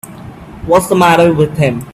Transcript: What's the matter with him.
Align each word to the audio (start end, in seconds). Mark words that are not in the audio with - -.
What's 0.65 0.87
the 0.87 0.95
matter 0.95 1.31
with 1.31 1.59
him. 1.59 1.85